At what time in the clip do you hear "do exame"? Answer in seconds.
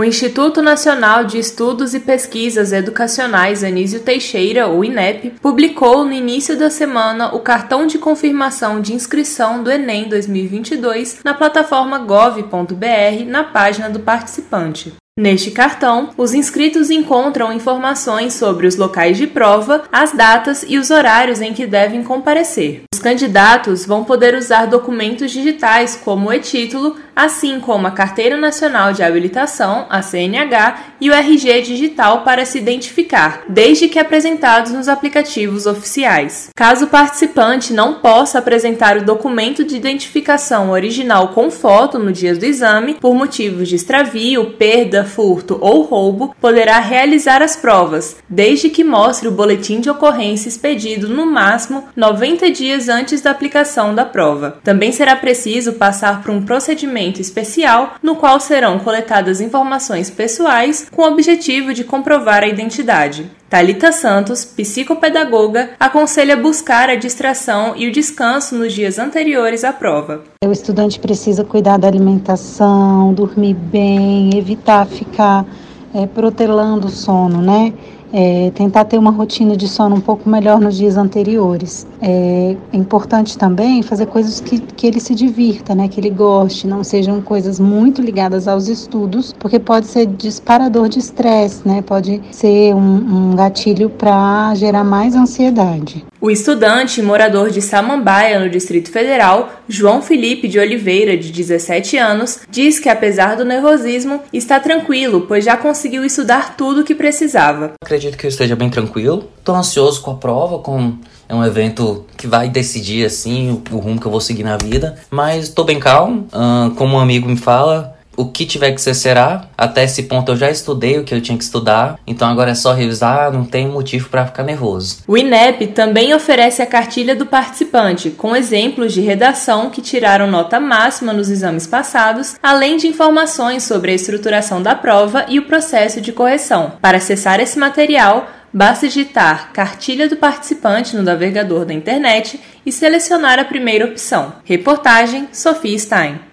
42.36-42.96